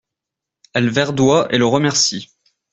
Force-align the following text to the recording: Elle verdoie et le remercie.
Elle 0.73 0.89
verdoie 0.89 1.53
et 1.53 1.59
le 1.59 1.67
remercie. 1.67 2.31